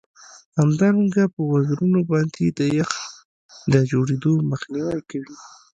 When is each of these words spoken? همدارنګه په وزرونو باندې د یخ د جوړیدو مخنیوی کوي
همدارنګه 0.59 1.23
په 1.33 1.41
وزرونو 1.51 1.99
باندې 2.11 2.45
د 2.59 2.61
یخ 2.79 2.91
د 3.73 3.75
جوړیدو 3.91 4.33
مخنیوی 4.49 4.99
کوي 5.09 5.37